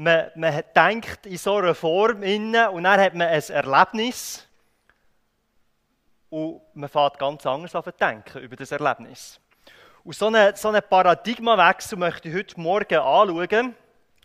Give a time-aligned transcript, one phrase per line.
[0.00, 4.46] man, man denkt in so einer Form innen und dann hat man ein Erlebnis
[6.30, 9.38] und man fängt ganz anders an denken über das Erlebnis.
[10.02, 13.74] Und so einen, so einen Paradigmawechsel möchte ich heute Morgen anschauen.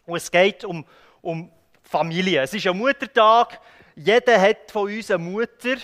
[0.06, 0.86] Und es geht um,
[1.22, 1.52] um
[1.84, 2.44] Familie.
[2.44, 3.60] Es ist ein Muttertag.
[3.96, 5.76] Jeder hat von uns eine Mutter.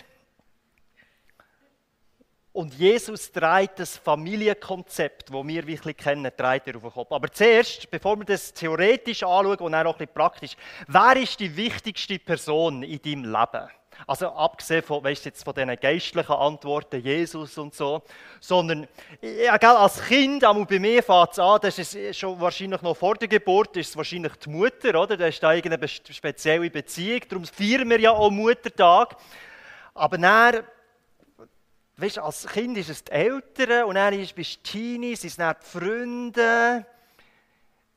[2.54, 7.12] Und Jesus trägt das Familienkonzept, das wir wirklich kennen, trägt er auf den Kopf.
[7.12, 10.58] Aber zuerst, bevor wir das theoretisch anschauen und dann auch ein bisschen praktisch,
[10.88, 13.70] wer ist die wichtigste Person in deinem Leben?
[14.08, 18.02] Also abgesehen von, weißt, jetzt von diesen geistlichen Antworten, Jesus und so,
[18.40, 18.88] sondern
[19.22, 23.16] ja, als Kind, einmal bei mir fängt es an, das ist schon wahrscheinlich noch vor
[23.16, 25.16] der Geburt, ist es wahrscheinlich die Mutter, oder?
[25.18, 29.16] Da ist da irgendeine spezielle Beziehung, darum feiern wir ja auch Muttertag.
[29.94, 30.64] Aber dann,
[32.02, 35.56] weißt, als Kind ist es die Eltern und dann bist du Teenie, sind es dann
[35.62, 36.86] die Freunde,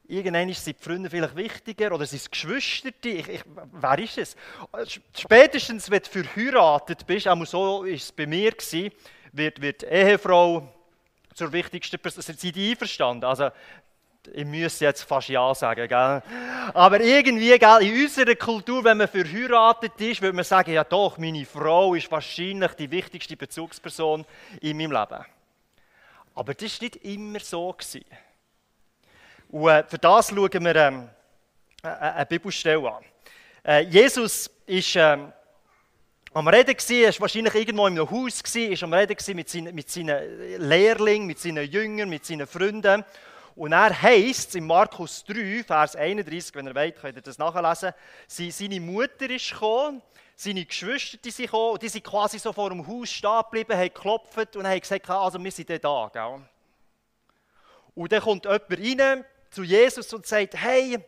[0.06, 2.90] Irgendwann sind die Freunde vielleicht wichtiger oder sind es Geschwister.
[3.04, 4.36] Ich, ich, wer ist es?
[5.16, 8.52] Spätestens, wenn du verheiratet bist, auch so war es bei mir,
[9.33, 10.68] wird, wird die Ehefrau
[11.34, 12.22] zur wichtigsten Person.
[12.22, 13.24] Sind die einverstanden?
[13.24, 13.48] Also,
[14.33, 16.22] ich müsste jetzt fast Ja sagen, gell?
[16.72, 21.19] Aber irgendwie, gell, in unserer Kultur, wenn man verheiratet ist, würde man sagen, ja doch,
[21.19, 24.25] meine Frau ist wahrscheinlich die wichtigste Bezugsperson
[24.61, 25.25] in meinem Leben.
[26.34, 27.72] Aber das war nicht immer so.
[27.72, 28.05] Gewesen.
[29.48, 31.08] Und äh, für das schauen wir ähm,
[31.83, 33.05] eine Bibelstelle an.
[33.64, 35.33] Äh, Jesus ist ähm,
[36.33, 39.89] am Reden war, er wahrscheinlich irgendwo in einem Haus, ist am Reden mit seinen, mit
[39.89, 43.05] seinen Lehrlingen, mit seinen Jüngern, mit seinen Freunden.
[43.56, 47.92] Und er heißt im Markus 3, Vers 31, wenn ihr wollt, könnt ihr das nachlesen,
[48.27, 50.02] seine Mutter ist gekommen,
[50.34, 53.74] seine Geschwister die sind gekommen, und die sind quasi so vor dem Haus stehen geblieben,
[53.74, 56.11] haben geklopft und haben gesagt, also wir sind da.
[56.12, 56.41] Gell?
[57.94, 60.98] Und dann kommt jemand rein, zu Jesus und sagt, hey,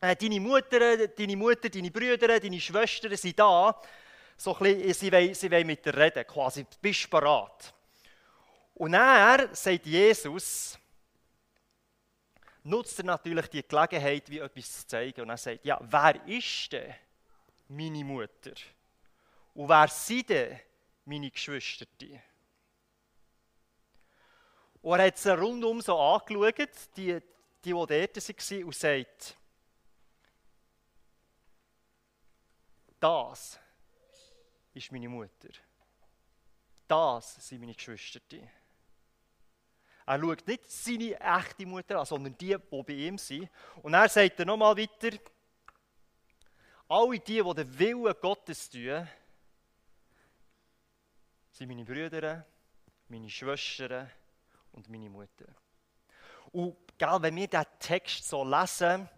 [0.00, 3.80] äh, deine Mutter, deine Mutter, deine Brüder, deine Schwestern sind da.
[4.36, 7.72] So ein bisschen, sie, wollen, sie wollen mit dir reden, quasi, bist du bereit.
[8.74, 10.76] Und er sagt Jesus,
[12.66, 15.22] nutzt er natürlich die Gelegenheit, wie etwas zu zeigen.
[15.22, 16.94] Und er sagt, ja, wer ist denn
[17.68, 18.52] meine Mutter?
[19.54, 20.58] Und wer sind denn
[21.04, 21.86] meine Geschwister?
[24.82, 26.58] Und er hat sie rundum so angeschaut,
[26.96, 27.22] die, die,
[27.64, 29.36] die dort waren, und sagt,
[32.98, 33.60] das
[34.74, 35.48] ist meine Mutter.
[36.88, 38.20] Das sind meine Geschwister.
[40.06, 43.50] Er schaut nicht seine echte Mutter an, sondern die, die bei ihm sind.
[43.82, 45.18] Und er sagt dann nochmal weiter,
[46.88, 49.08] alle die, die den Willen Gottes tun,
[51.50, 52.46] sind meine Brüder,
[53.08, 54.08] meine Schwestern
[54.72, 55.46] und meine Mutter.
[56.52, 59.08] Und gell, wenn wir diesen Text so lesen,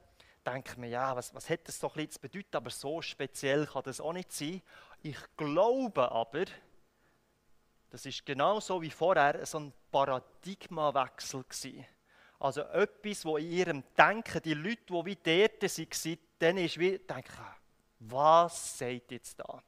[0.47, 3.83] denken wir, ja, was, was hat das doch ein zu bedeuten, aber so speziell kann
[3.83, 4.63] das auch nicht sein.
[5.03, 6.45] Ich glaube aber,
[7.91, 11.85] das ist genauso wie vorher so ein Paradigmawechsel war.
[12.41, 16.99] Also etwas, wo in ihrem Denken, die Leute, die wie dort waren, dann ist wie,
[16.99, 17.47] denken,
[18.01, 19.63] was sagt jetzt da?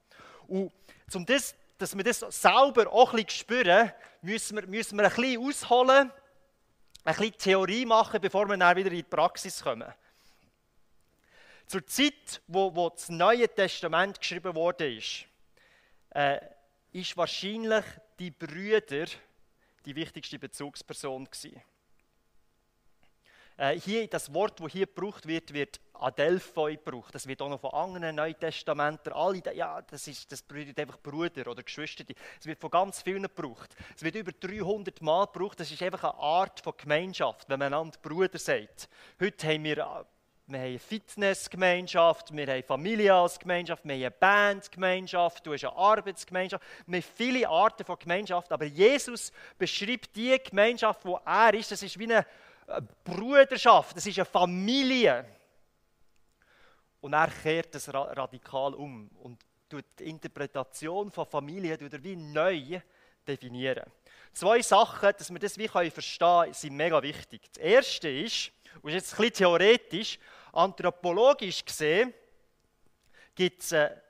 [0.47, 0.73] Und
[1.15, 3.93] um das, dass wir das selber auch ein bisschen spüren,
[4.23, 6.13] müssen wir, müssen wir ein bisschen ausholen
[7.05, 9.93] ein bisschen Theorie machen, bevor wir dann wieder in die Praxis kommen.
[11.67, 15.25] Zur Zeit, wo, wo das Neue Testament geschrieben wurde, ist,
[16.11, 16.41] äh,
[16.93, 17.85] ist wahrscheinlich
[18.19, 19.07] die Brüder
[19.87, 21.63] die wichtigste Bezugsperson gewesen.
[23.57, 27.15] Äh, hier, das Wort, das hier gebraucht wird, wird Adelphoi gebraucht.
[27.15, 29.13] Das wird auch noch von anderen Neuen Testamenten.
[29.13, 32.05] Alle, ja, das, ist, das bedeutet einfach Brüder oder Geschwister.
[32.39, 33.77] Es wird von ganz vielen gebraucht.
[33.95, 35.61] Es wird über 300 Mal gebraucht.
[35.61, 38.89] Das ist einfach eine Art von Gemeinschaft, wenn man einander Brüder sagt.
[39.21, 40.07] Heute haben wir,
[40.51, 45.65] wir haben eine Fitnessgemeinschaft, wir haben Familie als Gemeinschaft, wir haben eine Bandgemeinschaft, du hast
[45.65, 46.65] eine Arbeitsgemeinschaft.
[46.87, 51.71] Wir haben viele Arten von Gemeinschaft, aber Jesus beschreibt die Gemeinschaft, wo er ist.
[51.71, 52.27] Das ist wie eine
[53.05, 55.25] Bruderschaft, das ist eine Familie.
[57.01, 62.81] Und er kehrt das radikal um und tut die Interpretation von Familie wie neu
[63.27, 63.85] definieren.
[64.33, 67.43] Zwei Sachen, dass wir das wie verstehen können, sind mega wichtig.
[67.53, 70.19] Das erste ist, und ist jetzt ein bisschen theoretisch,
[70.53, 72.15] anthropologisch gesehen,
[73.35, 74.03] gibt es eine,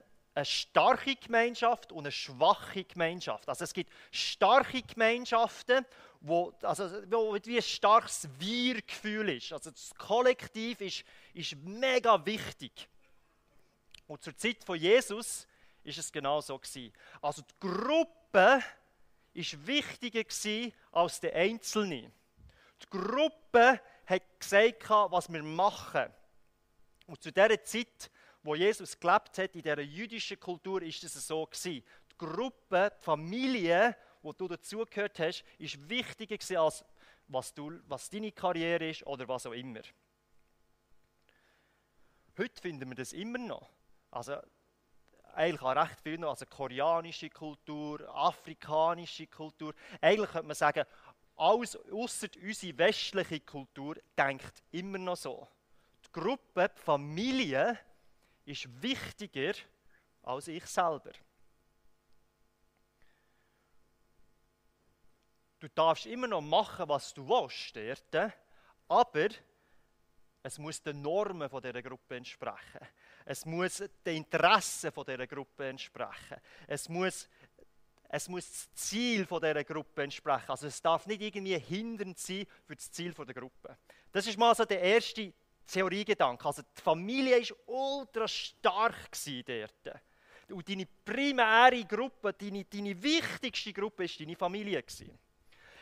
[0.43, 3.49] starke Gemeinschaft und eine schwache Gemeinschaft.
[3.49, 5.85] Also es gibt starke Gemeinschaften
[6.21, 9.53] wo, also, wo wie ein starkes Wir-Gefühl ist.
[9.53, 12.89] Also das Kollektiv ist, ist mega wichtig.
[14.07, 15.47] Und zur Zeit von Jesus
[15.83, 16.93] ist es genau so gewesen.
[17.23, 18.63] Also die Gruppe
[19.33, 22.13] ist wichtiger gewesen als der Einzelne.
[22.83, 26.13] Die Gruppe hat gesagt, was wir machen.
[27.11, 28.09] Und zu der Zeit,
[28.45, 31.83] wo Jesus gelebt hat, in dieser jüdischen Kultur, ist es so gewesen.
[32.13, 36.85] Die Gruppe, die Familie, wo du dazugehört hast, ist wichtiger gewesen, als
[37.27, 39.81] was, du, was deine Karriere ist oder was auch immer.
[42.39, 43.69] Heute finden wir das immer noch.
[44.13, 44.37] Also
[45.35, 49.75] eigentlich auch recht viel noch, also koreanische Kultur, afrikanische Kultur.
[50.01, 50.85] Eigentlich könnte man sagen,
[51.35, 55.49] alles außer unsere westliche Kultur denkt immer noch so.
[56.13, 57.79] Die Gruppe, die Familie
[58.45, 59.53] ist wichtiger
[60.23, 61.13] als ich selber.
[65.61, 68.33] Du darfst immer noch machen, was du willst, dort,
[68.89, 69.29] aber
[70.43, 72.81] es muss den Normen von dieser Gruppe entsprechen.
[73.25, 76.41] Es muss den Interessen von dieser Gruppe entsprechen.
[76.67, 77.29] Es muss,
[78.09, 80.49] es muss das Ziel von dieser Gruppe entsprechen.
[80.51, 83.77] Also es darf nicht irgendwie hindernd sein für das Ziel der Gruppe.
[84.11, 85.33] Das ist mal so der erste
[85.71, 86.45] Theoriegedanke.
[86.45, 89.11] Also die Familie war ultra stark
[89.47, 90.01] dort.
[90.51, 94.83] Und deine primäre Gruppe, deine, deine wichtigste Gruppe, war deine Familie.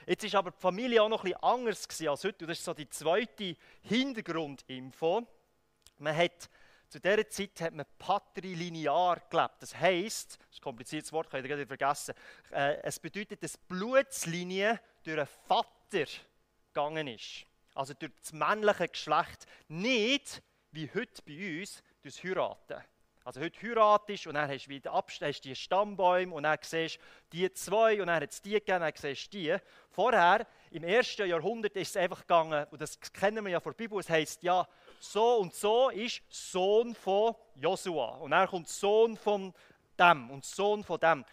[0.07, 2.45] Jetzt ist aber die Familie auch noch bisschen anders als heute.
[2.45, 5.27] Und das ist so die zweite Hintergrundinfo.
[5.99, 6.49] Man hat,
[6.89, 9.57] zu dieser Zeit hat man patrilinear gelebt.
[9.61, 12.15] Das heisst, das ist ein kompliziertes Wort, könnt ihr gerade vergessen.
[12.51, 16.07] Äh, es bedeutet, dass Blutslinie durch einen Vater
[16.73, 17.48] gegangen ist.
[17.79, 19.47] Also durch das männliche Geschlecht.
[19.69, 20.43] Nicht,
[20.73, 22.83] wie heute bei uns, durch Heiraten.
[23.23, 27.53] Also heute heiratest und dann hast du hast die Stammbäume und dann siehst du die
[27.53, 29.57] zwei und dann hat es die gegeben, dann siehst du die.
[29.91, 33.77] Vorher, im ersten Jahrhundert, ist es einfach gegangen, und das kennen wir ja von der
[33.77, 34.67] Bibel, es heisst ja,
[34.99, 38.17] so und so ist Sohn von Josua.
[38.17, 39.55] Und dann kommt Sohn von
[39.97, 41.25] dem und Sohn von dem.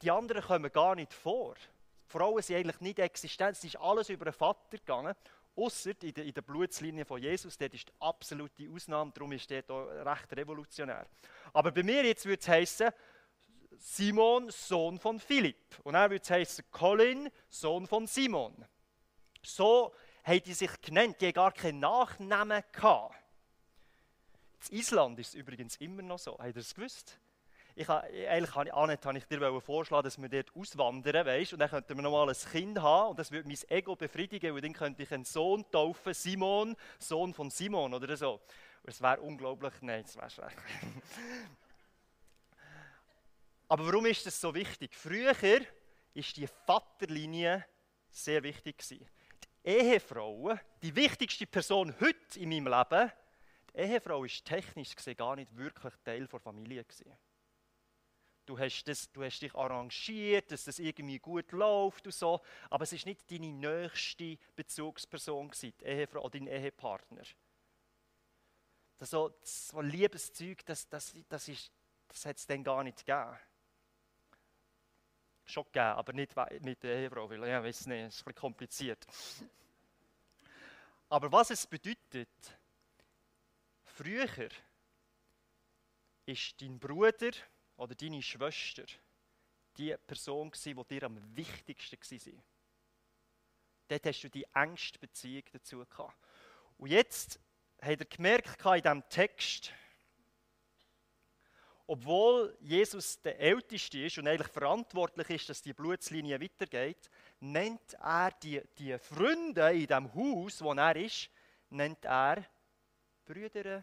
[0.00, 1.54] Die anderen kommen gar nicht vor.
[1.56, 5.16] Die Frauen sind eigentlich nicht existent, es ist alles über den Vater gegangen.
[5.54, 9.50] Ausser in der, in der Blutslinie von Jesus, dort ist die absolute Ausnahme, darum ist
[9.50, 11.06] der recht revolutionär.
[11.52, 12.90] Aber bei mir jetzt würde es heißen,
[13.78, 15.80] Simon, Sohn von Philipp.
[15.82, 18.64] Und dann würde es heißen, Colin, Sohn von Simon.
[19.42, 19.94] So
[20.24, 23.16] haben die sich genannt, die gar keinen Nachnamen gehabt.
[24.70, 26.32] In Island ist es übrigens immer noch so.
[26.32, 27.18] Habt ihr das gewusst?
[27.74, 31.58] Ich, eigentlich habe ich, Annette, habe ich dir vorschlagen, dass wir dort auswandern, weißt, und
[31.58, 34.72] dann könnten wir nochmal ein Kind haben und das würde mein Ego befriedigen, und dann
[34.72, 38.40] könnte ich einen Sohn taufen, Simon, Sohn von Simon oder so.
[38.84, 40.56] Es wäre unglaublich, nein, das wäre schlecht.
[43.68, 44.94] Aber warum ist das so wichtig?
[44.94, 45.34] Früher
[46.12, 47.64] ist die Vaterlinie
[48.10, 49.08] sehr wichtig gewesen.
[49.64, 53.10] Die Ehefrau, die wichtigste Person heute in meinem Leben,
[53.72, 57.16] die Ehefrau ist technisch gesehen gar nicht wirklich Teil der Familie gewesen.
[58.52, 62.38] Du hast, das, du hast dich arrangiert, dass das irgendwie gut läuft und so.
[62.68, 67.22] Aber es ist nicht deine nächste Bezugsperson, gewesen, die Ehefrau oder dein Ehepartner.
[68.98, 71.50] Das, so, das so Liebeszeug, das, das, das,
[72.08, 73.38] das hat es dann gar nicht gegeben.
[75.46, 78.34] Schon gegeben, aber nicht mit der Ehefrau, weil ja, weiß nicht, es ist ein bisschen
[78.34, 79.06] kompliziert.
[81.08, 82.28] Aber was es bedeutet,
[83.86, 84.50] früher
[86.26, 87.30] ist dein Bruder
[87.82, 88.84] oder deine Schwester
[89.76, 92.42] die Person gewesen, die dir am wichtigsten war.
[93.88, 96.16] Dort hast du die engste Beziehung dazu gehabt.
[96.78, 97.40] Und jetzt
[97.80, 99.72] hat er gemerkt in diesem Text,
[101.88, 107.10] obwohl Jesus der Älteste ist und eigentlich verantwortlich ist, dass die Blutslinie weitergeht,
[107.40, 111.28] nennt er die, die Freunde in dem Haus, wo er ist,
[111.68, 112.48] nennt er
[113.24, 113.82] Brüder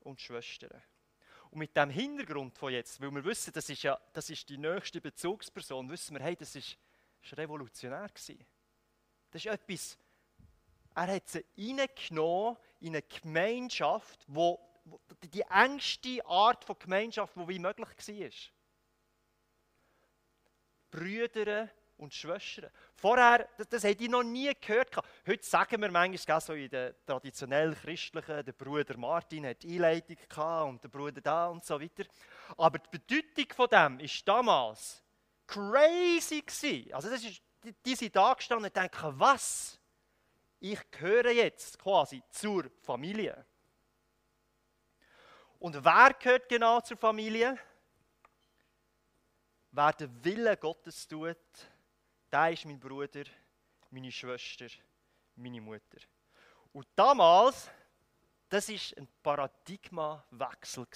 [0.00, 0.82] und Schwestern.
[1.50, 4.58] Und mit dem Hintergrund von jetzt, weil wir wissen, das ist ja das ist die
[4.58, 6.78] nächste Bezugsperson, wissen wir, hey, das ist,
[7.20, 8.46] das ist revolutionär gewesen.
[9.30, 9.98] Das ist etwas,
[10.94, 17.48] er hat sie reingenommen in eine Gemeinschaft, wo, wo die engste Art von Gemeinschaft, die
[17.48, 18.30] wie möglich war.
[20.90, 21.68] Brüder
[22.00, 22.70] und Schwestern.
[22.94, 24.96] Vorher, das, das hätte ich noch nie gehört.
[25.26, 30.68] Heute sagen wir manchmal, so in der traditionell christlichen, der Bruder Martin hat Einleitung gehabt
[30.68, 32.04] und der Bruder da und so weiter.
[32.56, 35.02] Aber die Bedeutung von dem ist damals
[35.46, 36.92] crazy gewesen.
[36.94, 39.78] Also das ist, die, die sind da gestanden und denken, was?
[40.58, 43.44] Ich gehöre jetzt quasi zur Familie.
[45.58, 47.58] Und wer gehört genau zur Familie?
[49.72, 51.36] Wer den Willen Gottes tut,
[52.32, 53.24] der ist mein Bruder,
[53.90, 54.66] meine Schwester,
[55.36, 55.98] meine Mutter.
[56.72, 57.70] Und damals,
[58.48, 60.86] das ist ein Paradigmawechsel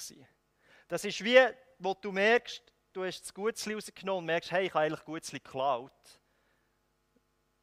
[0.89, 1.41] Das ist wie,
[1.79, 2.63] wo du merkst,
[2.93, 6.21] du hast das Gutzli rausgenommen und merkst, hey, ich habe eigentlich Gutzli geklaut.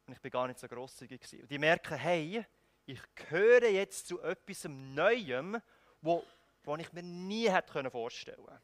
[0.06, 1.20] Und ich bin gar nicht so grosszügig.
[1.40, 2.44] Und die merken, hey,
[2.84, 5.62] ich gehöre jetzt zu etwas Neuem
[6.02, 6.26] wo,
[6.64, 8.60] wo ich mir nie hätte vorstellen können.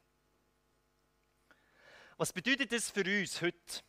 [2.17, 3.81] Was bedeutet das für uns heute?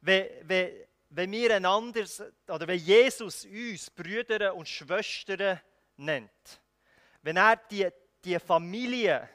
[0.00, 0.72] Wenn, wenn,
[1.10, 2.04] wenn wir einander,
[2.48, 5.60] oder wenn Jesus uns Brüder und Schwestern
[5.96, 6.60] nennt,
[7.22, 7.88] wenn er die,
[8.24, 9.28] die Familie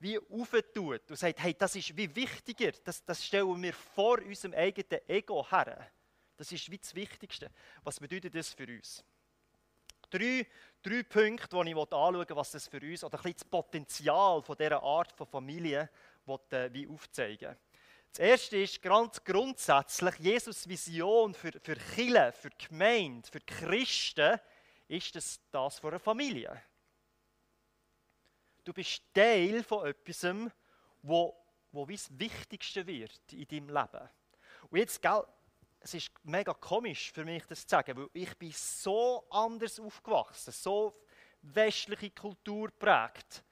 [0.00, 4.54] wie auftut und sagt, hey, das ist wie wichtiger, das, das stellen wir vor unserem
[4.54, 5.90] eigenen Ego her.
[6.36, 7.50] Das ist wie das Wichtigste.
[7.82, 9.04] Was bedeutet das für uns?
[10.08, 10.46] Drei,
[10.82, 14.42] drei Punkte, die ich anschauen will, was das für uns, oder ein bisschen das Potenzial
[14.42, 15.90] von dieser Art von Familie
[16.24, 17.56] will, äh, wie aufzeigen
[18.10, 23.46] Das erste ist ganz grundsätzlich, Jesus Vision für, für Kirche, für die Gemeinde, für die
[23.46, 24.40] Christen,
[24.88, 26.62] ist das, das von einer Familie.
[28.64, 30.26] Du bist Teil von etwas,
[31.02, 31.36] wo,
[31.72, 34.08] wo das Wichtigste wird in deinem Leben.
[34.70, 35.22] Und jetzt, gell,
[35.80, 40.52] es ist mega komisch für mich, das zu sagen, weil ich bin so anders aufgewachsen,
[40.52, 41.00] so
[41.42, 43.44] westliche Kultur prägt,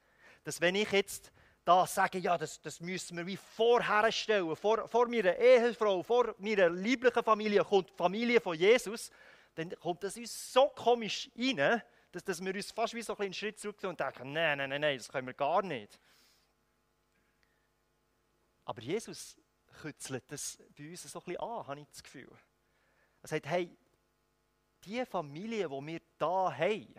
[0.43, 1.31] dass wenn ich jetzt
[1.67, 6.33] da sage, ja, das, das müssen wir wie vorher stellen, vor, vor meiner Ehefrau, vor
[6.37, 9.11] meiner lieblichen Familie kommt die Familie von Jesus,
[9.53, 11.81] dann kommt das uns so komisch rein,
[12.13, 14.79] dass, dass wir uns fast wie so einen Schritt zurück und denken, nein, nein, nein,
[14.79, 15.99] nein, das können wir gar nicht.
[18.63, 19.35] Aber Jesus
[19.81, 22.31] kützelt das bei uns so ein bisschen an, habe ich das Gefühl.
[23.23, 23.77] Er sagt, hey,
[24.85, 26.95] die Familie, die wir da haben,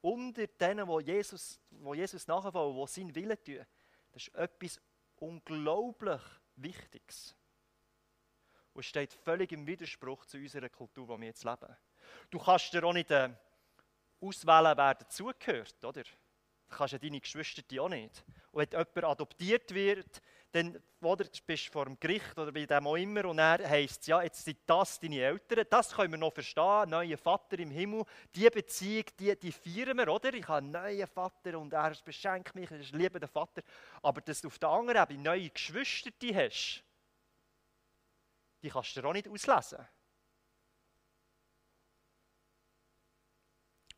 [0.00, 3.64] unter denen, wo Jesus, wo Jesus nachfolgen, wo seinen Willen tun,
[4.12, 4.80] das ist etwas
[5.16, 6.20] unglaublich
[6.56, 7.36] Wichtiges.
[8.72, 11.76] Und steht völlig im Widerspruch zu unserer Kultur, wo wir jetzt leben.
[12.30, 13.30] Du kannst dir auch nicht äh,
[14.20, 16.02] auswählen, wer dazugehört, oder?
[16.02, 18.24] Du kannst ja deine Geschwister auch nicht.
[18.52, 22.86] Und wenn jemand adoptiert wird, dann oder, du bist vor dem Gericht oder bei dem
[22.86, 26.32] auch immer und er heisst ja, jetzt sind das deine Eltern, das können wir noch
[26.32, 28.04] verstehen, neuer Vater im Himmel,
[28.34, 30.34] die Beziehung, die, die feiern wir, oder?
[30.34, 33.62] Ich habe einen neuen Vater und er beschenkt mich, ich liebe den Vater.
[34.02, 36.84] Aber dass du auf der anderen Ebene neue Geschwister hast,
[38.62, 39.86] die kannst du auch nicht auslesen.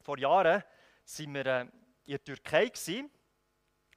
[0.02, 0.62] Vor Jahren
[1.04, 1.70] waren wir äh, in
[2.06, 2.66] der Türkei.
[2.66, 3.10] Gewesen.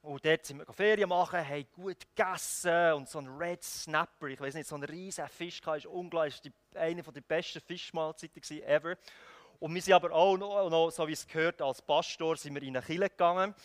[0.06, 4.40] Und dort sind wir Ferien machen, haben gut gegessen und so ein Red Snapper, ich
[4.40, 6.40] weiß nicht, so ein riesiger Fisch, ist unglaublich,
[6.74, 8.98] war eine der besten Fischmahlzeiten ever.
[9.58, 12.62] Und wir sind aber auch noch, noch, so wie es gehört, als Pastor sind wir
[12.62, 13.56] in eine Kirche gegangen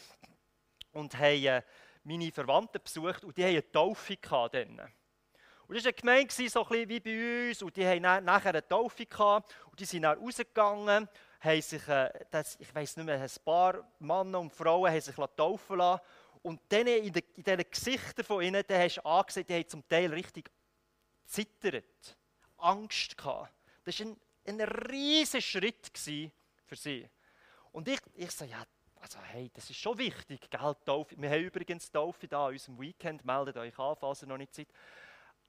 [0.93, 1.63] und haben äh,
[2.05, 4.55] meine Verwandten besucht und die hatten eine Taufe gehabt.
[4.55, 4.81] Dann.
[5.69, 8.49] Und das war eine Gemeinde, so ein bisschen wie bei uns, und die haben nachher
[8.49, 11.07] eine Taufe gehabt und die sind dann rausgegangen
[11.41, 15.15] haben sich, äh, das, ich weiß nicht mehr, ein paar Männer und Frauen haben sich
[15.37, 16.03] taufen lassen
[16.43, 19.89] und dann in, in diesen Gesichtern von ihnen, da hast du angesehen, die haben zum
[19.89, 20.51] Teil richtig
[21.27, 22.17] zittert,
[22.57, 23.53] Angst gehabt.
[23.85, 24.17] Das war ein,
[24.47, 25.91] ein riesiger Schritt
[26.67, 27.09] für sie.
[27.73, 28.65] Und ich, ich so, ja,
[29.01, 31.15] also hey, das ist schon wichtig, gell, Taufe.
[31.19, 34.55] Wir haben übrigens Taufe da an unserem Weekend, meldet euch an, falls ihr noch nicht
[34.55, 34.69] seid.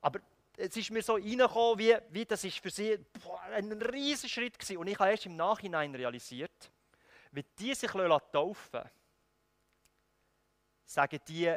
[0.01, 0.19] Aber
[0.57, 4.59] es ist mir so reingekommen, wie, wie das ist für sie boah, ein riesiger Schritt
[4.59, 4.77] gewesen.
[4.77, 6.71] Und ich habe erst im Nachhinein realisiert,
[7.31, 8.89] wenn die sich taufen lassen,
[10.91, 11.55] sagen die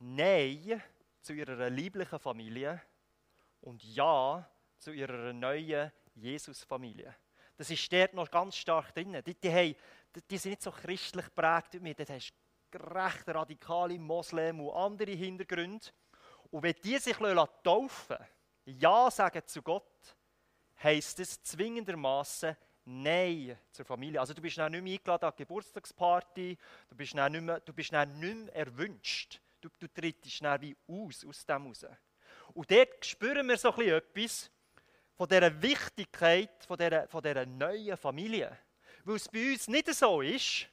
[0.00, 0.82] Nein
[1.22, 2.82] zu ihrer lieblichen Familie
[3.62, 7.16] und Ja zu ihrer neuen Jesus-Familie.
[7.56, 9.22] Das ist dort noch ganz stark drin.
[9.26, 9.74] Die, die, haben,
[10.30, 11.94] die sind nicht so christlich geprägt wie mir.
[11.94, 12.34] Dort hast
[12.70, 15.86] du recht radikale Moslem und andere Hintergründe.
[16.50, 18.18] Und wenn die sich taufen
[18.66, 20.16] Ja sagen zu Gott,
[20.82, 22.54] heisst es zwingendermaßen
[22.86, 24.20] Nein zur Familie.
[24.20, 26.56] Also du bist dann nicht mehr eingeladen an die Geburtstagsparty,
[26.88, 29.40] du bist dann nicht mehr, du bist dann nicht mehr erwünscht.
[29.60, 31.84] Du, du trittst dann wie aus, aus dem raus.
[32.54, 34.50] Und dort spüren wir so etwas
[35.16, 38.56] von dieser Wichtigkeit von dieser, von dieser neuen Familie.
[39.04, 40.68] Weil es bei uns nicht so ist,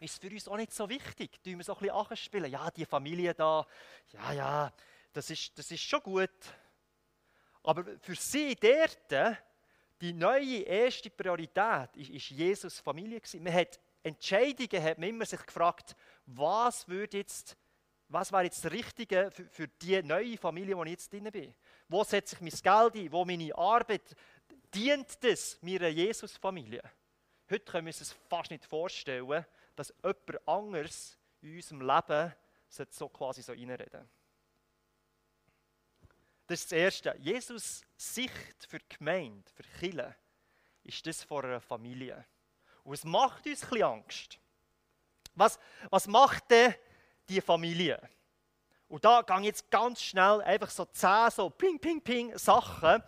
[0.00, 1.42] ist es für uns auch nicht so wichtig.
[1.42, 2.50] Tun wir so ein bisschen anspielen.
[2.50, 3.66] Ja, die Familie da,
[4.12, 4.72] ja, ja,
[5.12, 6.30] das ist, das ist schon gut.
[7.62, 9.38] Aber für sie dort
[10.00, 13.42] die neue erste Priorität ist, ist Jesus Familie gewesen.
[13.42, 15.96] Man hat Entscheidungen hat man immer sich gefragt,
[16.26, 17.56] was würde jetzt,
[18.08, 21.54] was wäre jetzt das Richtige für, für die neue Familie, wo ich jetzt drin bin?
[21.88, 23.12] Wo setze ich mein Geld ein?
[23.12, 24.14] Wo meine Arbeit?
[24.74, 26.82] Dient das meiner Jesus-Familie?
[27.48, 29.46] Heute können wir uns es fast nicht vorstellen,
[29.76, 32.34] dass jemand anderes in unserem Leben
[32.68, 34.08] so quasi so reinreden
[36.46, 37.16] das ist das Erste.
[37.18, 40.14] Jesus Sicht für die Gemeinde, für Kirche,
[40.82, 42.24] ist das vor einer Familie.
[42.82, 44.38] Und es macht uns ein bisschen Angst.
[45.34, 45.58] Was,
[45.90, 46.74] was macht denn
[47.28, 48.00] die Familie?
[48.88, 53.02] Und da gehe ich jetzt ganz schnell einfach so zehn so ping, ping, ping Sachen,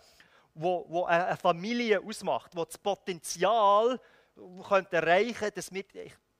[0.53, 3.99] wo, wo eine Familie ausmacht, wo das Potenzial
[4.67, 5.85] könnte erreichen, dass wir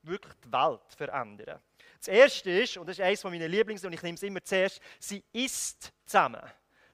[0.02, 1.62] wirklich die Welt verändern.
[2.00, 4.80] Das erste ist, und das ist eines meiner Lieblings, und ich nehme es immer zuerst,
[5.00, 6.42] sie isst zusammen.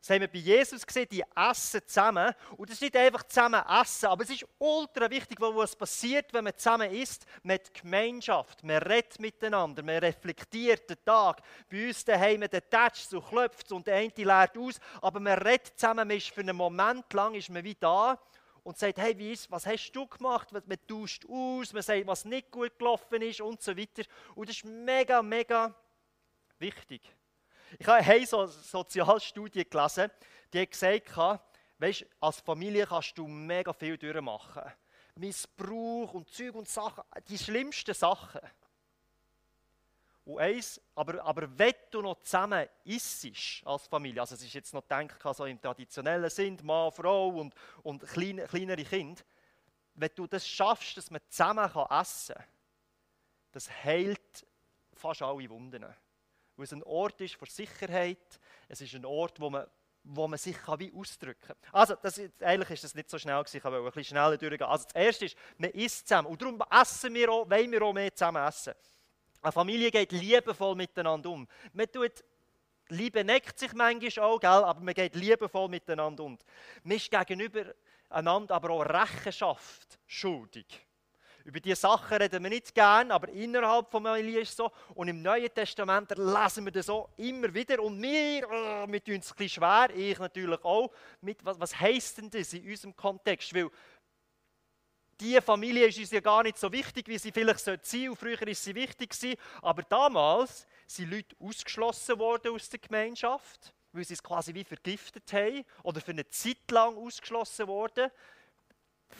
[0.03, 2.33] Das haben wir bei Jesus gesehen, die essen zusammen.
[2.57, 6.43] Und es ist nicht einfach zusammen essen, aber es ist ultra wichtig, was passiert, wenn
[6.43, 8.65] man zusammen isst, mit Gemeinschaft.
[8.65, 11.41] Man redet miteinander, man reflektiert den Tag.
[11.71, 15.79] Bei uns daheim, der tätscht so klopft und der eine lernt aus, aber man redet
[15.79, 18.19] zusammen, man ist für einen Moment lang ist man wie da
[18.63, 20.49] und sagt, hey, wie ist, was hast du gemacht?
[20.51, 24.03] Man tauscht aus, man sagt, was nicht gut gelaufen ist und so weiter.
[24.35, 25.73] Und das ist mega, mega
[26.59, 27.01] wichtig.
[27.79, 30.11] Ich habe eine so Sozialstudie gelesen,
[30.51, 31.17] die hat gesagt,
[31.79, 34.63] weißt, als Familie kannst du mega viel durchmachen.
[35.15, 38.41] Missbrauch und Zeug und Sachen, die schlimmsten Sachen.
[40.25, 43.27] Und eins, aber, aber wenn du noch zusammen isst
[43.65, 47.53] als Familie, also es ist jetzt noch gedacht, so im traditionellen Sinn, Mann, Frau und,
[47.83, 49.21] und kleine, kleinere Kinder,
[49.95, 52.45] wenn du das schaffst, dass man zusammen essen kann,
[53.51, 54.47] das heilt
[54.93, 55.85] fast alle Wunden
[56.55, 59.65] weil es ein Ort ist für Sicherheit, es ist ein Ort, wo man,
[60.03, 61.57] wo man sich kann wie ausdrücken kann.
[61.71, 64.67] Also, das, eigentlich ist das nicht so schnell gewesen, ich wollte ein bisschen schneller durchgehen.
[64.67, 67.93] Also, das Erste ist, man isst zusammen und darum essen wir auch, wollen wir auch
[67.93, 68.73] mehr zusammen essen.
[69.41, 71.47] Eine Familie geht liebevoll miteinander um.
[71.73, 72.23] Man tut
[72.89, 74.49] Liebe neckt sich manchmal auch, gell?
[74.49, 76.37] aber man geht liebevoll miteinander um.
[76.83, 77.73] Man ist gegenüber
[78.09, 80.85] einander aber auch Rechenschaft schuldig.
[81.45, 84.71] Über diese Sachen reden wir nicht gern, aber innerhalb von Familie ist es so.
[84.95, 87.81] Und im Neuen Testament lesen wir das so immer wieder.
[87.81, 90.89] Und wir, oh, wir tun es ein bisschen schwer, ich natürlich auch.
[91.19, 93.53] Mit, was, was heisst denn das in unserem Kontext?
[93.53, 93.69] Weil
[95.19, 98.09] diese Familie ist uns ja gar nicht so wichtig, wie sie vielleicht sein sollte.
[98.09, 99.37] Und früher ist sie wichtig gewesen.
[99.61, 105.31] Aber damals sind Leute ausgeschlossen worden aus der Gemeinschaft, weil sie es quasi wie vergiftet
[105.33, 108.09] haben oder für eine Zeit lang ausgeschlossen worden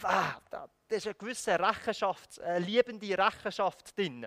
[0.02, 0.40] ah,
[0.88, 4.26] da ist eine gewisse Rechenschaft, eine liebende Rechenschaft drin.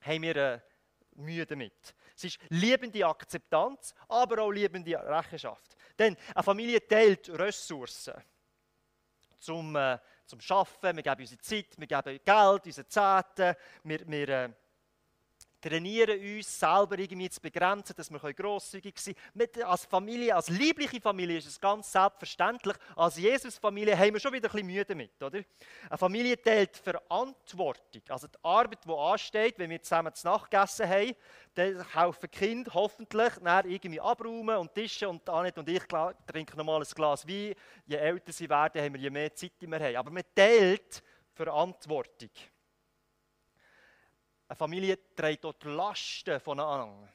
[0.00, 0.60] Haben wir äh,
[1.16, 1.94] Mühe damit.
[2.16, 5.76] Es ist liebende Akzeptanz, aber auch liebende Rechenschaft.
[5.98, 8.14] Denn eine Familie teilt Ressourcen
[9.38, 10.96] zum, äh, zum Arbeiten.
[10.96, 14.50] Wir geben unsere Zeit, wir geben Geld, unsere Zeiten, wir, wir äh,
[15.64, 19.62] trainieren uns selber irgendwie zu begrenzen, dass wir grosszügig sein können.
[19.64, 22.76] Als Familie, als liebliche Familie ist es ganz selbstverständlich.
[22.94, 25.22] Als Jesus-Familie haben wir schon wieder ein bisschen Mühe damit.
[25.22, 25.40] Oder?
[25.88, 28.02] Eine Familie teilt Verantwortung.
[28.08, 31.12] Also die Arbeit, die ansteht, wenn wir zusammen zu Nacht gegessen haben,
[31.54, 35.84] dann kaufen Kinder hoffentlich irgendwie abräumen und Tische und Annette und ich
[36.26, 37.54] trinken nochmal ein Glas Wein.
[37.86, 39.96] Je älter sie werden, haben wir, je mehr Zeit wir haben.
[39.96, 42.30] Aber man teilt Verantwortung.
[44.54, 47.08] Eine Familie trägt dort Lasten voneinander.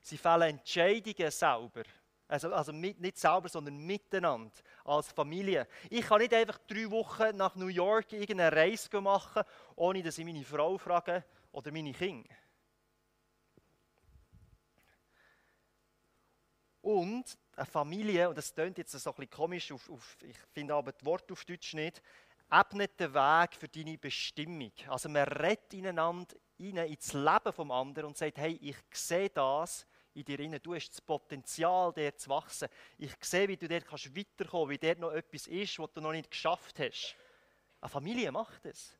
[0.00, 1.82] Sie fällen Entscheidungen selber.
[2.28, 5.66] Also, also mit, nicht selber, sondern miteinander als Familie.
[5.90, 9.42] Ich kann nicht einfach drei Wochen nach New York irgendeine Reise machen,
[9.74, 12.30] ohne dass ich meine Frau frage oder meine Kinder.
[16.82, 20.72] Und eine Familie, und das klingt jetzt so ein bisschen komisch, auf, auf, ich finde
[20.72, 22.00] aber das Wort auf Deutsch nicht,
[22.50, 24.72] ebnet den Weg für deine Bestimmung.
[24.88, 29.86] Also man redet ineinander rein ins Leben vom anderen und sagt, hey, ich sehe das
[30.14, 30.58] in dir rein.
[30.62, 32.68] Du hast das Potenzial, der zu wachsen.
[32.98, 36.12] Ich sehe, wie du dort kannst weiterkommen, wie dort noch etwas ist, was du noch
[36.12, 37.16] nicht geschafft hast.
[37.80, 38.96] Eine Familie macht das.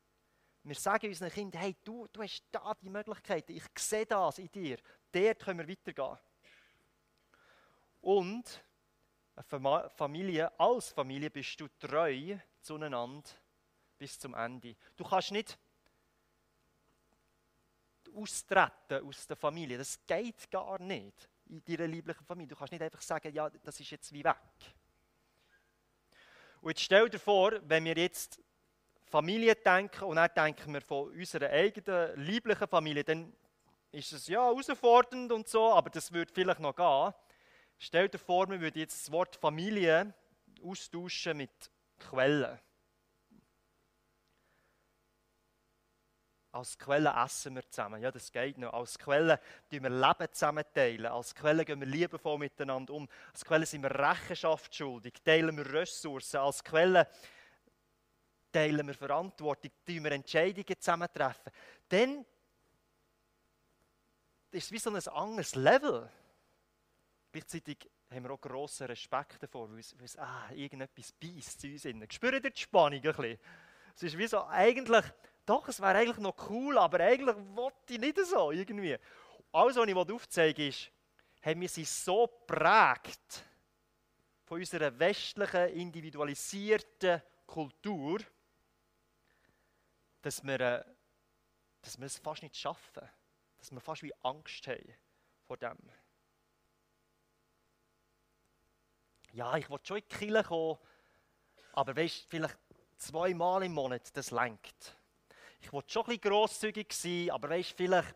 [0.62, 3.52] Wir sagen unseren Kindern, hey, du, du hast da die Möglichkeiten.
[3.52, 4.78] Ich sehe das in dir.
[5.10, 6.18] Dort können wir weitergehen.
[8.02, 8.62] Und
[9.36, 13.28] eine Familie, als Familie bist du treu zueinander
[13.98, 14.76] bis zum Ende.
[14.96, 15.58] Du kannst nicht
[18.14, 19.78] austreten aus der Familie.
[19.78, 22.48] Das geht gar nicht in deiner lieblichen Familie.
[22.48, 24.36] Du kannst nicht einfach sagen, ja, das ist jetzt wie weg.
[26.60, 28.40] Und jetzt stell dir vor, wenn wir jetzt
[29.06, 33.32] Familie denken und dann denken wir von unserer eigenen lieblichen Familie, dann
[33.92, 37.12] ist es ja herausfordernd und so, aber das würde vielleicht noch gehen.
[37.78, 40.14] Stell dir vor, wir würden jetzt das Wort Familie
[40.62, 41.70] austauschen mit
[42.00, 42.58] Quellen.
[46.52, 48.02] Als Quelle essen wir zusammen.
[48.02, 48.72] Ja, das geht noch.
[48.72, 49.38] Als Quelle
[49.70, 50.64] teilen wir Leben zusammen.
[50.74, 51.06] Teilen.
[51.06, 53.08] Als Quelle gehen wir liebevoll miteinander um.
[53.32, 55.14] Als Quelle sind wir Rechenschaft schuldig.
[55.24, 56.38] Teilen wir Ressourcen.
[56.38, 57.06] Als Quelle
[58.50, 59.70] teilen wir Verantwortung.
[59.86, 61.52] Teilen wir Entscheidungen zusammentreffen.
[61.88, 62.26] Dann
[64.50, 66.10] ist es wie so ein anderes Level.
[67.40, 71.68] Gleichzeitig haben wir auch grossen Respekt davor, weil es, weil es ah, irgendetwas beißt zu
[71.68, 72.14] uns.
[72.14, 73.38] Spürt ihr die Spannung ein bisschen?
[73.96, 75.04] Es ist wie so, eigentlich,
[75.46, 78.94] doch, es wäre eigentlich noch cool, aber eigentlich wollte ich nicht so irgendwie.
[79.52, 80.90] Alles, was ich aufzeigen ist,
[81.42, 83.46] haben wir sie so prägt
[84.44, 88.18] von unserer westlichen, individualisierten Kultur,
[90.20, 90.84] dass wir, äh,
[91.80, 93.08] dass wir es fast nicht schaffen.
[93.56, 94.94] Dass wir fast wie Angst haben
[95.46, 95.78] vor dem.
[99.32, 100.78] Ja, ich will schon in die Kirche kommen,
[101.72, 102.58] aber weißt, vielleicht
[102.96, 104.96] zweimal im Monat, das lenkt.
[105.60, 108.14] Ich will schon ein bisschen grosszügig sein, aber weißt, vielleicht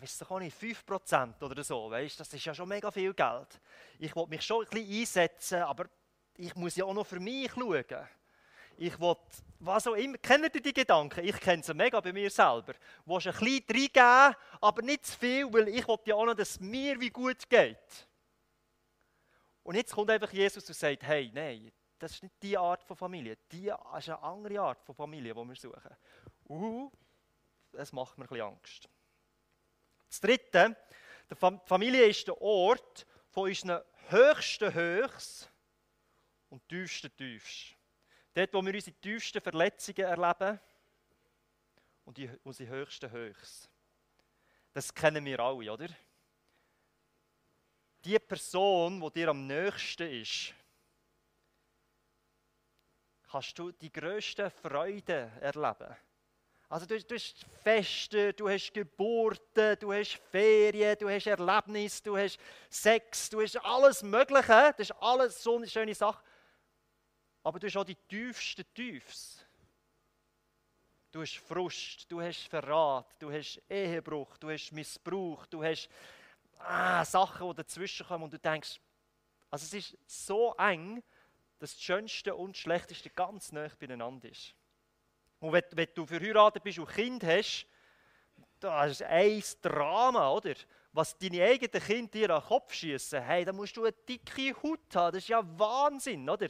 [0.00, 3.60] weißt du, nicht, 5% oder so, weißt, das ist ja schon mega viel Geld.
[3.98, 5.86] Ich will mich schon ein bisschen einsetzen, aber
[6.36, 7.84] ich muss ja auch noch für mich schauen.
[8.78, 9.16] Ich will,
[9.58, 11.24] was auch immer, kennt ihr die Gedanken?
[11.24, 12.72] Ich kenne sie mega bei mir selber.
[12.72, 16.34] Du willst ein bisschen reingeben, aber nicht zu viel, weil ich will ja auch noch,
[16.34, 18.08] dass es mir wie gut geht.
[19.70, 22.96] Und jetzt kommt einfach Jesus und sagt, hey, nein, das ist nicht die Art von
[22.96, 23.38] Familie.
[23.52, 25.96] Die ist eine andere Art von Familie, die wir suchen.
[26.48, 26.90] Uh,
[27.70, 28.88] das macht mir ein bisschen Angst.
[30.08, 30.76] Das Dritte,
[31.30, 35.48] die Familie ist der Ort von unseren höchsten Höchst
[36.48, 37.76] und tiefsten Tiefst.
[38.34, 40.58] Dort, wo wir unsere tiefsten Verletzungen erleben
[42.06, 43.70] und unsere höchsten Höchst.
[44.72, 45.86] Das kennen wir alle, oder?
[48.04, 50.54] Die Person, die dir am nächsten ist,
[53.30, 55.96] kannst du die grösste Freude erleben.
[56.68, 62.16] Also du, du hast Feste, du hast Geburten, du hast Ferien, du hast Erlebnisse, du
[62.16, 66.22] hast Sex, du hast alles Mögliche, das ist alles so eine schöne Sache.
[67.42, 69.44] Aber du hast auch die tiefsten Tiefs.
[71.10, 75.88] Du hast Frust, du hast Verrat, du hast Ehebruch, du hast Missbrauch, du hast
[76.60, 78.80] ah, Sachen, die dazwischen kommen und du denkst,
[79.50, 81.02] also es ist so eng,
[81.58, 84.54] dass das Schönste und das Schlechteste ganz nah beieinander ist.
[85.40, 87.66] Und wenn, wenn du verheiratet bist und Kind hast,
[88.60, 90.54] das ist ein Drama, oder?
[90.92, 94.54] Was deine eigenen Kinder dir an den Kopf schießen, hey, da musst du eine dicke
[94.60, 95.14] Haut haben.
[95.14, 96.48] Das ist ja Wahnsinn, oder?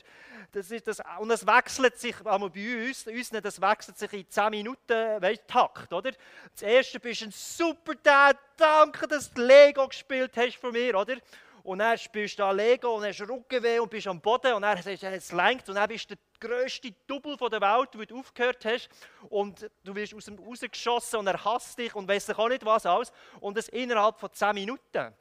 [0.51, 4.29] Das ist das, und es wechselt sich, aber bei uns, uns das wechselt sich in
[4.31, 6.13] 10 Minuten weißt, Takt, oder?
[6.53, 10.99] Das erste bist du ein super Dad, danke, dass du Lego gespielt hast von mir,
[10.99, 11.17] oder?
[11.63, 14.81] Und dann spielst du da Lego und hast Rückenweh und bist am Boden und dann
[14.83, 18.19] sagst du, es lenkt und dann bist du der grösste Double der Welt, wo du
[18.19, 18.89] aufgehört hast
[19.29, 22.87] und du wirst aus dem rausgeschossen und er hasst dich und weiss auch nicht was
[22.87, 25.15] alles und das innerhalb von 10 Minuten.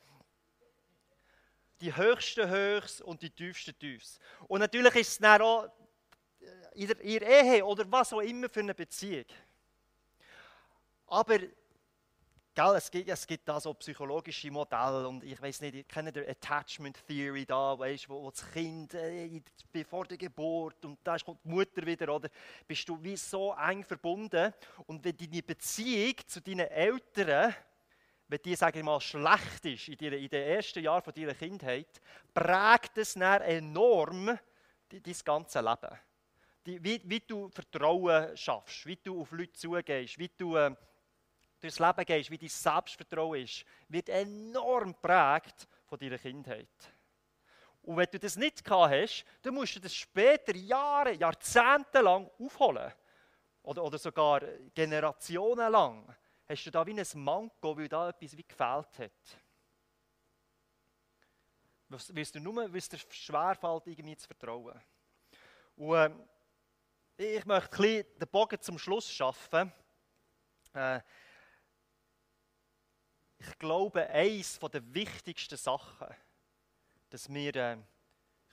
[1.82, 4.20] Die höchsten Höchst und die tiefsten Tiefs.
[4.48, 5.70] Und natürlich ist es dann auch
[6.74, 9.26] in der Ehe oder was auch immer für eine Beziehung.
[11.08, 11.40] Aber
[12.56, 16.12] Gell, es, gibt, es gibt da so psychologische Modelle und ich weiß nicht, ich kenne
[16.12, 21.16] die Attachment Theory da, weißt, wo, wo das Kind äh, bevor der Geburt und da
[21.20, 22.28] kommt die Mutter wieder, oder
[22.68, 24.52] bist du wie so eng verbunden
[24.88, 27.54] und wenn deine Beziehung zu deinen Eltern,
[28.28, 31.36] wenn die, sage ich mal, schlecht ist in, deiner, in den ersten Jahren von deiner
[31.36, 32.02] Kindheit,
[32.34, 34.38] prägt es dann enorm
[34.90, 36.00] dein ganzes Leben.
[36.66, 40.58] Die, wie, wie du Vertrauen schaffst, wie du auf Leute zugehst, wie du...
[40.58, 40.76] Äh,
[41.60, 46.70] durchs Leben gehst, wie dein Selbstvertrauen ist, wird enorm geprägt von deiner Kindheit.
[47.82, 52.30] Und wenn du das nicht gehabt hast, dann musst du das später Jahre, Jahrzehnte lang
[52.40, 52.92] aufholen.
[53.64, 54.42] Oder, oder sogar
[54.74, 56.16] Generationen lang.
[56.48, 59.40] Hast du da wie ein Manko, weil da etwas wie gefehlt hat.
[61.90, 64.80] Weil dir nur weil es dir schwerfällt, irgendwie zu vertrauen.
[65.76, 66.28] Und
[67.18, 69.72] äh, ich möchte ein den Bogen zum Schluss schaffen.
[70.74, 71.00] Äh,
[73.40, 76.08] ich glaube, eines der wichtigsten Sachen,
[77.10, 77.78] dass wir äh,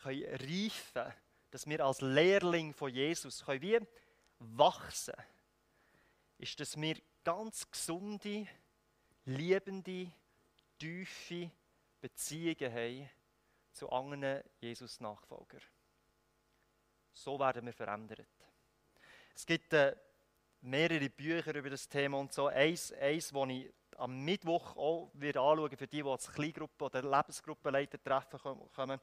[0.02, 1.12] können reifen können,
[1.50, 3.80] dass wir als Lehrling von Jesus können wie
[4.38, 5.14] wachsen
[6.38, 8.46] ist, dass wir ganz gesunde,
[9.24, 10.12] liebende,
[10.78, 11.50] tiefe
[12.00, 13.10] Beziehungen haben
[13.72, 15.62] zu anderen Jesus-Nachfolgern.
[17.12, 18.26] So werden wir verändert.
[19.34, 19.96] Es gibt äh,
[20.60, 22.46] mehrere Bücher über das Thema und so.
[22.46, 27.02] Eins, eins das ich am Mittwoch auch wieder anschauen, für die, die als Kleingruppe- oder
[27.02, 28.38] Lebensgruppenleiter treffen
[28.74, 29.00] kommen,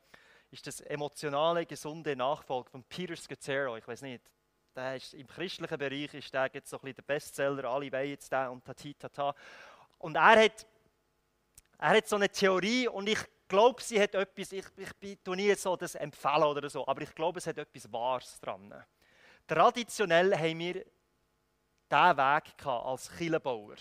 [0.52, 3.78] ist das emotionale, gesunde Nachfolge von Peter Scazzaro.
[3.78, 4.24] Ich weiß nicht,
[4.76, 8.10] der ist, im christlichen Bereich ist der jetzt so ein bisschen der Bestseller, alle wollen
[8.10, 9.36] jetzt den und tati tata.
[10.00, 10.66] Und er hat,
[11.78, 15.54] er hat so eine Theorie und ich glaube, sie hat etwas, ich, ich bin nie
[15.56, 18.74] so das empfehlen oder so, aber ich glaube, es hat etwas Wahres dran.
[19.48, 23.76] Traditionell haben wir diesen Weg als Killenbauer.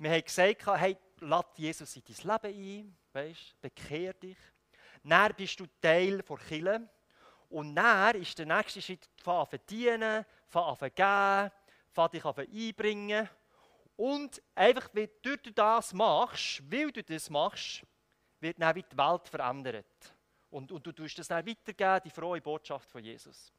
[0.00, 4.38] Wir haben gesagt, hey, lass Jesus in dein Leben ein, weißt, bekehr dich.
[5.04, 6.88] Dann bist du Teil der Kirche.
[7.50, 11.52] Und dann ist der nächste Schritt, fang an verdienen, fang an geben,
[11.90, 13.28] fang dich an einbringen.
[13.94, 17.82] Und einfach, weil du das machst, weil du das machst,
[18.40, 20.16] wird dann die Welt verändert.
[20.48, 23.52] Und, und du tust das dann weitergeben, die frohe Botschaft von Jesus.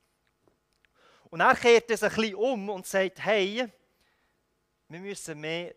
[1.29, 3.71] Und dann kehrt sich ein bisschen um und sagt, hey,
[4.87, 5.75] wir müssen mehr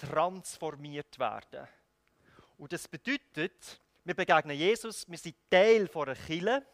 [0.00, 1.66] transformiert werden.
[2.58, 6.64] Und das bedeutet, wir begegnen Jesus, wir sind Teil von einer Kirche,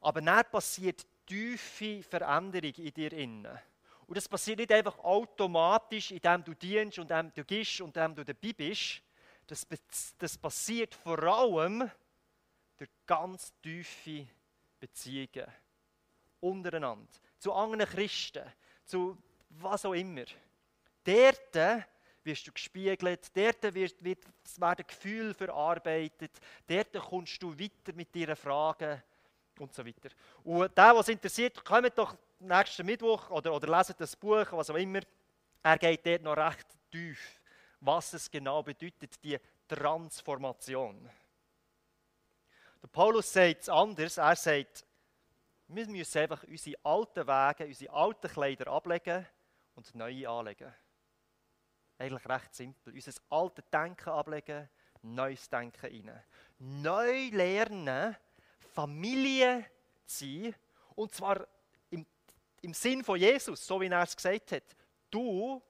[0.00, 3.58] aber dann passiert tiefe Veränderung in dir innen.
[4.06, 8.14] Und das passiert nicht einfach automatisch, indem du dienst und indem du gehst und indem
[8.14, 9.02] du dabei bist.
[9.46, 9.66] Das,
[10.18, 11.90] das passiert vor allem
[12.76, 14.26] durch ganz tiefe
[14.78, 15.46] Beziehungen
[16.40, 18.44] untereinander, zu anderen Christen,
[18.84, 19.16] zu
[19.48, 20.24] was auch immer.
[21.04, 21.84] Dort
[22.24, 24.24] wirst du gespiegelt, dort wird, wird,
[24.56, 26.30] werden Gefühle verarbeitet,
[26.66, 29.02] dort kommst du weiter mit deinen Fragen
[29.58, 30.10] und so weiter.
[30.44, 34.76] Und der, was interessiert, kommt doch nächsten Mittwoch oder, oder leset das Buch, was auch
[34.76, 35.00] immer.
[35.62, 37.40] Er geht dort noch recht tief,
[37.80, 39.38] was es genau bedeutet, die
[39.68, 41.08] Transformation.
[42.82, 44.18] Der Paulus sagt es anders.
[44.18, 44.84] Er sagt,
[45.68, 49.26] wir müssen einfach unsere alten Wege, unsere alten Kleider ablegen
[49.74, 50.74] und neue anlegen.
[52.02, 52.92] Eigentlich recht simpel.
[52.92, 54.68] Unser altes Denken ablegen,
[55.02, 56.22] neues Denken rein.
[56.58, 58.16] Neu lernen,
[58.58, 59.66] Familie
[60.04, 60.54] zu sein.
[60.96, 61.46] Und zwar
[61.90, 62.04] im,
[62.62, 64.74] im Sinn von Jesus, so wie er es gesagt hat.
[65.08, 65.62] Du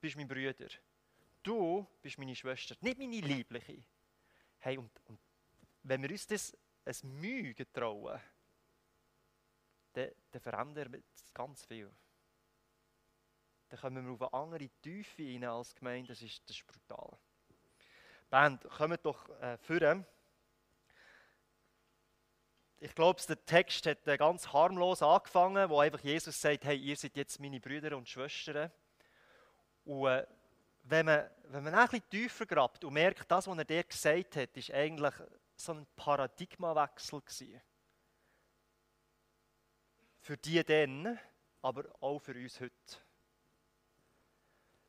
[0.00, 0.68] bist mein Bruder.
[1.42, 3.82] Du bist meine Schwester, nicht meine Liebliche.
[4.58, 5.18] Hey, und, und
[5.82, 8.20] wenn wir uns das ein Mühe trauen,
[9.94, 11.02] dann, dann verändern wir
[11.34, 11.90] ganz viel.
[13.76, 17.18] Dann kommen wir auf eine andere Tiefe rein als Gemeinde, das ist, das ist brutal.
[18.30, 20.06] Band, kommt doch äh, führen.
[22.78, 26.96] Ich glaube, der Text hat äh, ganz harmlos angefangen, wo einfach Jesus sagt, hey, ihr
[26.96, 28.72] seid jetzt meine Brüder und Schwestern.
[29.84, 30.26] Und äh,
[30.84, 34.36] wenn, man, wenn man ein bisschen tiefer grabt und merkt, das, was er dir gesagt
[34.36, 35.14] hat, ist eigentlich
[35.54, 37.60] so ein Paradigmawechsel gewesen.
[40.20, 41.18] Für die dann,
[41.60, 43.05] aber auch für uns heute.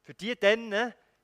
[0.07, 0.71] Für die dann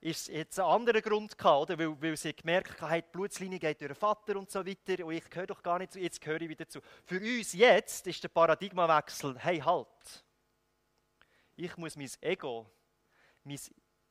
[0.01, 1.79] ist es jetzt ein anderer Grund gehabt, oder?
[1.79, 5.13] Weil, weil sie gemerkt haben, die Blutslinie geht durch den Vater und so weiter und
[5.13, 6.81] ich gehöre doch gar nicht zu, jetzt gehöre ich wieder zu.
[7.05, 10.25] Für uns jetzt ist der Paradigmawechsel, hey halt,
[11.55, 12.69] ich muss mein Ego,
[13.45, 13.57] mein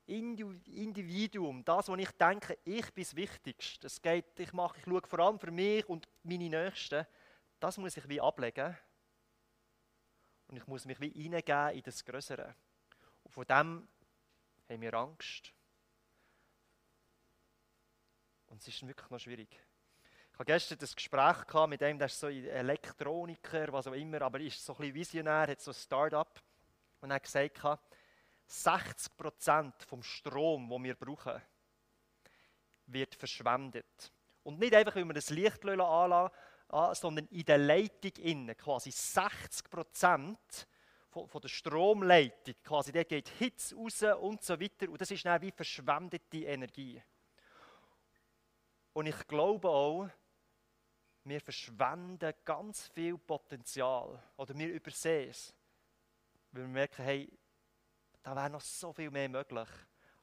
[0.07, 5.03] Individuum, das, was ich denke, ich bin das Wichtigste, das geht, ich, mache, ich schaue
[5.07, 7.07] vor allem für mich und meine Nächsten,
[7.61, 8.75] das muss ich wie ablegen.
[10.49, 12.55] Und ich muss mich wie hineingeben in das Größere.
[13.25, 13.89] Und von dem
[14.73, 15.53] haben wir Angst.
[18.47, 19.49] Und es ist wirklich noch schwierig.
[20.33, 21.37] Ich hatte gestern das Gespräch
[21.69, 24.95] mit einem, der ist so ein Elektroniker, was auch immer, aber ist so ein bisschen
[24.95, 26.43] visionär, hat so ein Start-up.
[27.01, 27.61] Und er hat gesagt,
[28.49, 31.41] 60% vom Strom, den wir brauchen,
[32.87, 34.13] wird verschwendet.
[34.43, 36.35] Und nicht einfach, weil wir das Licht anlassen,
[36.95, 38.57] sondern in der Leitung innen.
[38.57, 39.71] Quasi 60
[41.13, 44.89] von, von der Stromleitung, quasi, der geht Hitze raus und so weiter.
[44.89, 47.01] Und das ist dann wie verschwendete Energie.
[48.95, 50.09] Und ich glaube auch,
[51.25, 54.23] wir verschwenden ganz viel Potenzial.
[54.37, 55.55] Oder wir übersehen es.
[56.51, 57.31] Weil wir merken, hey,
[58.23, 59.69] da wäre noch so viel mehr möglich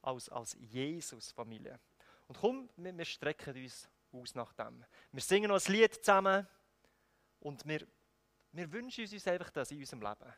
[0.02, 1.78] als, als Jesus-Familie.
[2.26, 4.84] Und komm, wir, wir strecken uns aus nach dem.
[5.12, 6.46] Wir singen noch ein Lied zusammen
[7.38, 7.86] und wir,
[8.52, 10.34] wir wünschen uns einfach das in unserem Leben.